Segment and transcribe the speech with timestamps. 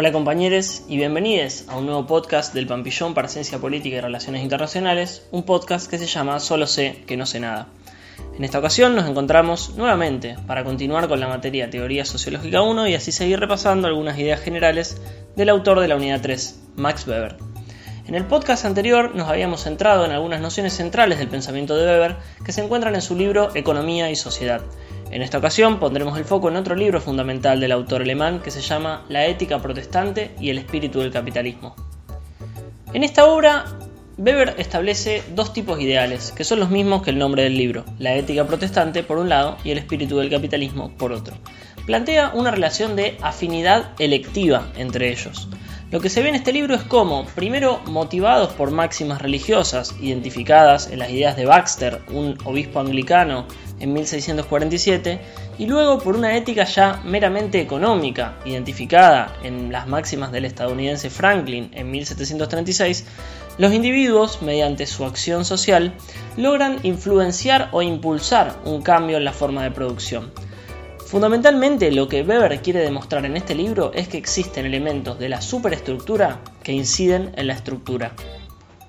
[0.00, 4.44] Hola compañeros y bienvenidos a un nuevo podcast del Pampillón para Ciencia Política y Relaciones
[4.44, 7.66] Internacionales, un podcast que se llama Solo sé que no sé nada.
[8.36, 12.94] En esta ocasión nos encontramos nuevamente para continuar con la materia Teoría Sociológica 1 y
[12.94, 15.02] así seguir repasando algunas ideas generales
[15.34, 17.36] del autor de la unidad 3, Max Weber.
[18.06, 22.16] En el podcast anterior nos habíamos centrado en algunas nociones centrales del pensamiento de Weber
[22.44, 24.62] que se encuentran en su libro Economía y Sociedad.
[25.10, 28.60] En esta ocasión pondremos el foco en otro libro fundamental del autor alemán que se
[28.60, 31.74] llama La ética protestante y el espíritu del capitalismo.
[32.92, 33.64] En esta obra,
[34.18, 38.14] Weber establece dos tipos ideales, que son los mismos que el nombre del libro, la
[38.16, 41.36] ética protestante por un lado y el espíritu del capitalismo por otro.
[41.86, 45.48] Plantea una relación de afinidad electiva entre ellos.
[45.90, 50.90] Lo que se ve en este libro es cómo, primero motivados por máximas religiosas identificadas
[50.90, 53.46] en las ideas de Baxter, un obispo anglicano
[53.80, 55.18] en 1647,
[55.58, 61.70] y luego por una ética ya meramente económica, identificada en las máximas del estadounidense Franklin
[61.72, 63.06] en 1736,
[63.56, 65.94] los individuos, mediante su acción social,
[66.36, 70.32] logran influenciar o impulsar un cambio en la forma de producción.
[71.08, 75.40] Fundamentalmente lo que Weber quiere demostrar en este libro es que existen elementos de la
[75.40, 78.12] superestructura que inciden en la estructura.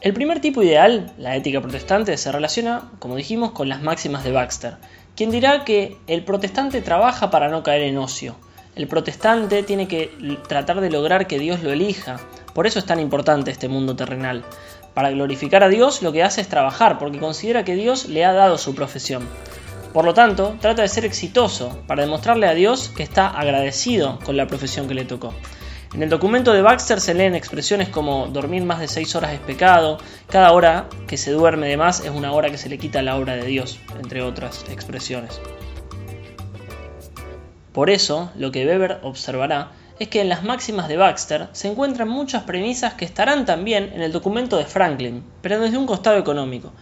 [0.00, 4.32] El primer tipo ideal, la ética protestante, se relaciona, como dijimos, con las máximas de
[4.32, 4.78] Baxter,
[5.14, 8.34] quien dirá que el protestante trabaja para no caer en ocio.
[8.74, 10.10] El protestante tiene que
[10.48, 12.18] tratar de lograr que Dios lo elija,
[12.54, 14.42] por eso es tan importante este mundo terrenal.
[14.94, 18.32] Para glorificar a Dios lo que hace es trabajar, porque considera que Dios le ha
[18.32, 19.28] dado su profesión.
[19.92, 24.36] Por lo tanto, trata de ser exitoso para demostrarle a Dios que está agradecido con
[24.36, 25.34] la profesión que le tocó.
[25.92, 29.40] En el documento de Baxter se leen expresiones como dormir más de 6 horas es
[29.40, 33.02] pecado, cada hora que se duerme de más es una hora que se le quita
[33.02, 35.40] la obra de Dios, entre otras expresiones.
[37.72, 42.08] Por eso, lo que Weber observará es que en las máximas de Baxter se encuentran
[42.08, 46.72] muchas premisas que estarán también en el documento de Franklin, pero desde un costado económico.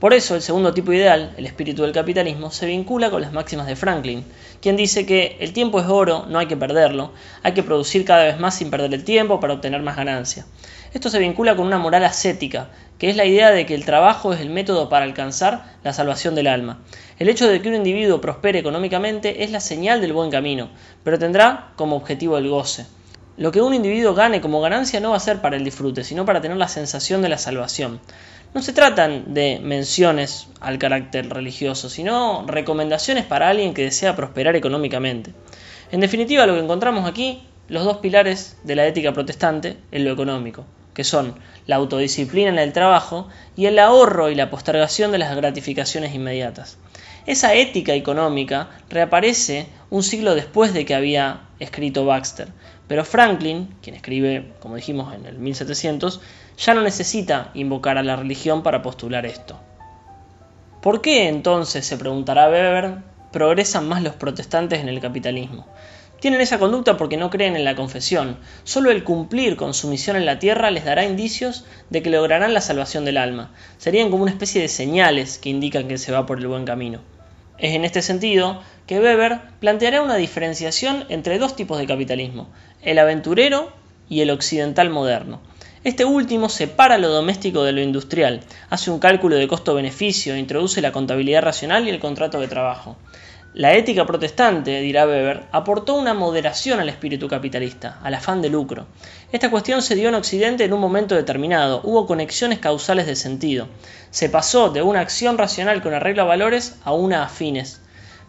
[0.00, 3.66] Por eso el segundo tipo ideal, el espíritu del capitalismo, se vincula con las máximas
[3.66, 4.24] de Franklin,
[4.62, 7.12] quien dice que el tiempo es oro, no hay que perderlo,
[7.42, 10.46] hay que producir cada vez más sin perder el tiempo para obtener más ganancia.
[10.94, 14.32] Esto se vincula con una moral ascética, que es la idea de que el trabajo
[14.32, 16.78] es el método para alcanzar la salvación del alma.
[17.18, 20.70] El hecho de que un individuo prospere económicamente es la señal del buen camino,
[21.04, 22.86] pero tendrá como objetivo el goce.
[23.40, 26.24] Lo que un individuo gane como ganancia no va a ser para el disfrute, sino
[26.24, 28.00] para tener la sensación de la salvación
[28.52, 34.56] no se tratan de menciones al carácter religioso, sino recomendaciones para alguien que desea prosperar
[34.56, 35.32] económicamente.
[35.92, 40.10] En definitiva, lo que encontramos aquí, los dos pilares de la ética protestante en lo
[40.10, 40.64] económico,
[40.94, 41.36] que son
[41.66, 46.76] la autodisciplina en el trabajo y el ahorro y la postergación de las gratificaciones inmediatas.
[47.26, 52.48] Esa ética económica reaparece un siglo después de que había escrito Baxter,
[52.90, 56.20] pero Franklin, quien escribe, como dijimos, en el 1700,
[56.58, 59.60] ya no necesita invocar a la religión para postular esto.
[60.82, 62.96] ¿Por qué entonces, se preguntará Weber,
[63.30, 65.68] progresan más los protestantes en el capitalismo?
[66.18, 68.38] Tienen esa conducta porque no creen en la confesión.
[68.64, 72.54] Solo el cumplir con su misión en la tierra les dará indicios de que lograrán
[72.54, 73.52] la salvación del alma.
[73.78, 77.02] Serían como una especie de señales que indican que se va por el buen camino.
[77.60, 82.48] Es en este sentido que Weber planteará una diferenciación entre dos tipos de capitalismo,
[82.82, 83.70] el aventurero
[84.08, 85.40] y el occidental moderno.
[85.84, 90.92] Este último separa lo doméstico de lo industrial, hace un cálculo de costo-beneficio, introduce la
[90.92, 92.96] contabilidad racional y el contrato de trabajo.
[93.52, 98.86] La ética protestante, dirá Weber, aportó una moderación al espíritu capitalista, al afán de lucro.
[99.32, 103.66] Esta cuestión se dio en Occidente en un momento determinado, hubo conexiones causales de sentido.
[104.10, 107.80] Se pasó de una acción racional con arreglo a valores a una afines.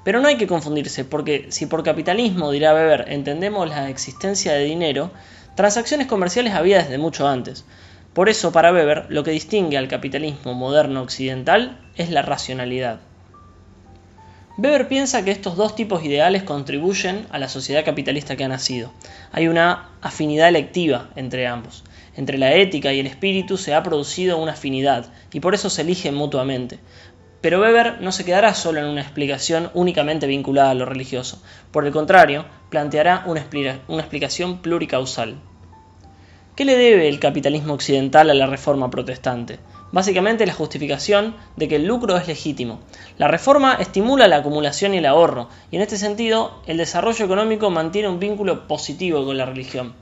[0.03, 4.63] Pero no hay que confundirse, porque si por capitalismo, dirá Weber, entendemos la existencia de
[4.63, 5.11] dinero,
[5.53, 7.63] transacciones comerciales había desde mucho antes.
[8.13, 13.10] Por eso, para Weber, lo que distingue al capitalismo moderno occidental es la racionalidad.
[14.63, 18.91] Weber piensa que estos dos tipos ideales contribuyen a la sociedad capitalista que ha nacido.
[19.31, 21.83] Hay una afinidad electiva entre ambos.
[22.15, 25.81] Entre la ética y el espíritu se ha producido una afinidad y por eso se
[25.81, 26.77] eligen mutuamente.
[27.41, 31.41] Pero Weber no se quedará solo en una explicación únicamente vinculada a lo religioso.
[31.71, 33.43] Por el contrario, planteará una,
[33.87, 35.37] una explicación pluricausal.
[36.55, 39.57] ¿Qué le debe el capitalismo occidental a la reforma protestante?
[39.91, 42.79] Básicamente la justificación de que el lucro es legítimo.
[43.17, 47.69] La reforma estimula la acumulación y el ahorro, y en este sentido el desarrollo económico
[47.69, 49.93] mantiene un vínculo positivo con la religión.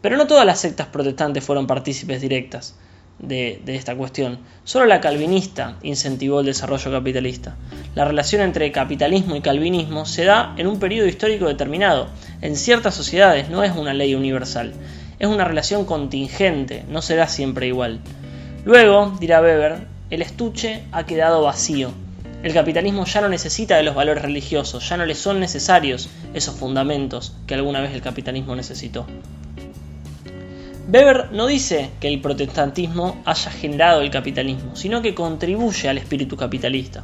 [0.00, 2.76] Pero no todas las sectas protestantes fueron partícipes directas.
[3.18, 4.38] de, esta cuestión.
[4.64, 7.56] Solo la calvinista incentivó el desarrollo capitalista.
[7.94, 12.08] La relación entre capitalismo y calvinismo se da en un periodo histórico determinado.
[12.40, 14.72] En ciertas sociedades no es una ley universal,
[15.20, 18.00] es una relación contingente, no será siempre igual.
[18.64, 21.90] Luego, dirá Weber, el estuche ha quedado vacío.
[22.44, 26.54] El capitalismo ya no necesita de los valores religiosos, ya no le son necesarios esos
[26.54, 29.04] fundamentos que alguna vez el capitalismo necesitó.
[30.92, 36.36] Weber no dice que el protestantismo haya generado el capitalismo, sino que contribuye al espíritu
[36.36, 37.02] capitalista.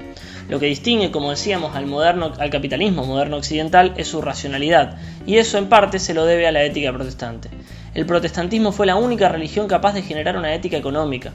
[0.49, 5.59] Lo que distingue, como decíamos, al, al capitalismo moderno occidental es su racionalidad, y eso
[5.59, 7.51] en parte se lo debe a la ética protestante.
[7.99, 11.33] El protestantismo fue la única religión capaz de generar una ética económica.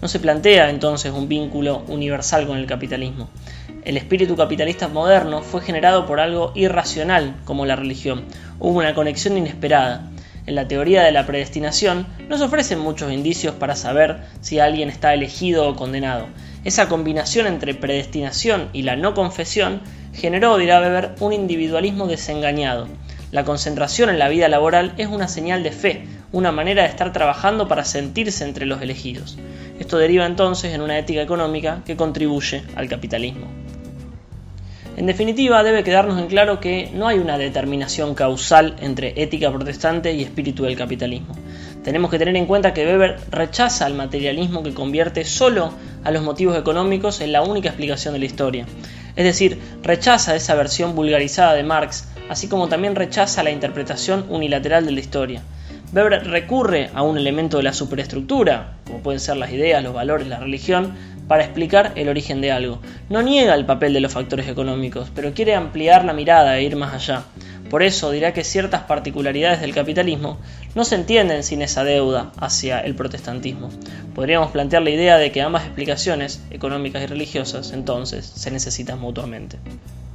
[0.00, 3.28] No se plantea entonces un vínculo universal con el capitalismo.
[3.84, 8.26] El espíritu capitalista moderno fue generado por algo irracional como la religión.
[8.60, 10.08] Hubo una conexión inesperada
[10.46, 15.14] en la teoría de la predestinación, nos ofrecen muchos indicios para saber si alguien está
[15.14, 16.28] elegido o condenado.
[16.62, 19.80] Esa combinación entre predestinación y la no confesión
[20.12, 22.86] generó, dirá Weber, un individualismo desengañado.
[23.34, 27.12] La concentración en la vida laboral es una señal de fe, una manera de estar
[27.12, 29.36] trabajando para sentirse entre los elegidos.
[29.80, 33.48] Esto deriva entonces en una ética económica que contribuye al capitalismo.
[34.96, 40.12] En definitiva, debe quedarnos en claro que no hay una determinación causal entre ética protestante
[40.12, 41.34] y espíritu del capitalismo.
[41.82, 46.22] Tenemos que tener en cuenta que Weber rechaza el materialismo que convierte solo a los
[46.22, 48.64] motivos económicos en la única explicación de la historia.
[49.16, 54.86] Es decir, rechaza esa versión vulgarizada de Marx, así como también rechaza la interpretación unilateral
[54.86, 55.42] de la historia.
[55.92, 60.26] Weber recurre a un elemento de la superestructura, como pueden ser las ideas, los valores,
[60.26, 60.92] la religión,
[61.28, 62.80] para explicar el origen de algo.
[63.08, 66.76] No niega el papel de los factores económicos, pero quiere ampliar la mirada e ir
[66.76, 67.22] más allá.
[67.70, 70.38] Por eso dirá que ciertas particularidades del capitalismo
[70.74, 73.70] no se entienden sin esa deuda hacia el protestantismo.
[74.14, 79.58] Podríamos plantear la idea de que ambas explicaciones, económicas y religiosas, entonces se necesitan mutuamente.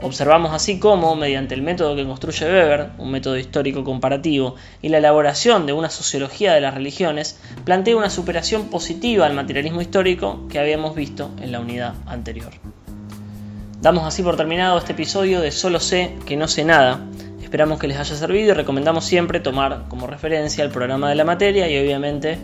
[0.01, 4.99] Observamos así cómo, mediante el método que construye Weber, un método histórico comparativo, y la
[4.99, 10.57] elaboración de una sociología de las religiones, plantea una superación positiva al materialismo histórico que
[10.57, 12.51] habíamos visto en la unidad anterior.
[13.81, 17.01] Damos así por terminado este episodio de Solo sé que no sé nada.
[17.41, 21.25] Esperamos que les haya servido y recomendamos siempre tomar como referencia el programa de la
[21.25, 22.37] materia y obviamente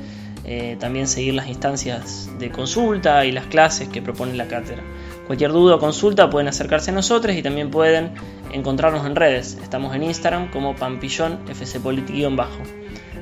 [0.44, 4.84] eh, también seguir las instancias de consulta y las clases que propone la cátedra.
[5.28, 8.14] Cualquier duda o consulta pueden acercarse a nosotros y también pueden
[8.54, 9.58] encontrarnos en redes.
[9.62, 11.40] Estamos en Instagram como Pampillón
[12.36, 12.64] bajo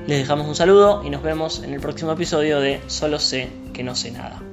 [0.07, 3.83] Les dejamos un saludo y nos vemos en el próximo episodio de Solo sé que
[3.83, 4.52] no sé nada.